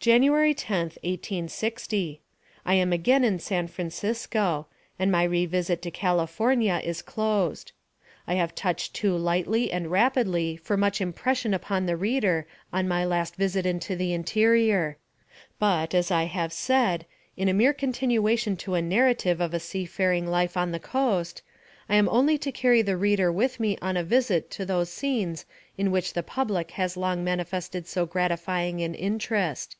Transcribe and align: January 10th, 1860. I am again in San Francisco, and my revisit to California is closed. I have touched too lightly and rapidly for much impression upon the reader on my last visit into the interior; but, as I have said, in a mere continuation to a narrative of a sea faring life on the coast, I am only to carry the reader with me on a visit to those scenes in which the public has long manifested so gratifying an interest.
January 0.00 0.54
10th, 0.54 0.96
1860. 1.04 2.22
I 2.64 2.74
am 2.74 2.94
again 2.94 3.24
in 3.24 3.38
San 3.38 3.66
Francisco, 3.66 4.66
and 4.98 5.12
my 5.12 5.22
revisit 5.22 5.82
to 5.82 5.90
California 5.90 6.80
is 6.82 7.02
closed. 7.02 7.72
I 8.26 8.34
have 8.36 8.54
touched 8.54 8.94
too 8.94 9.14
lightly 9.18 9.70
and 9.70 9.90
rapidly 9.90 10.56
for 10.56 10.78
much 10.78 11.02
impression 11.02 11.52
upon 11.52 11.84
the 11.84 11.96
reader 11.96 12.46
on 12.72 12.88
my 12.88 13.04
last 13.04 13.36
visit 13.36 13.66
into 13.66 13.96
the 13.96 14.14
interior; 14.14 14.96
but, 15.58 15.92
as 15.94 16.10
I 16.10 16.24
have 16.24 16.54
said, 16.54 17.04
in 17.36 17.50
a 17.50 17.52
mere 17.52 17.74
continuation 17.74 18.56
to 18.58 18.76
a 18.76 18.80
narrative 18.80 19.42
of 19.42 19.52
a 19.52 19.60
sea 19.60 19.84
faring 19.84 20.26
life 20.26 20.56
on 20.56 20.70
the 20.72 20.80
coast, 20.80 21.42
I 21.86 21.96
am 21.96 22.08
only 22.08 22.38
to 22.38 22.52
carry 22.52 22.80
the 22.80 22.96
reader 22.96 23.30
with 23.30 23.60
me 23.60 23.76
on 23.82 23.96
a 23.98 24.04
visit 24.04 24.50
to 24.52 24.64
those 24.64 24.90
scenes 24.90 25.44
in 25.76 25.90
which 25.90 26.14
the 26.14 26.22
public 26.22 26.70
has 26.70 26.96
long 26.96 27.22
manifested 27.24 27.86
so 27.86 28.06
gratifying 28.06 28.80
an 28.80 28.94
interest. 28.94 29.74